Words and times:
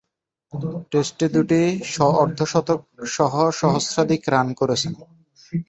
টেস্টে 0.91 1.25
দু’টি 1.33 1.61
অর্ধ-শতকসহ 2.21 3.33
সহস্রাধিক 3.51 4.21
রান 4.27 4.47
করেছেন। 4.53 4.93